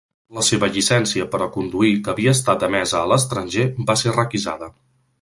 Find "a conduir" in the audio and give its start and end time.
1.45-1.93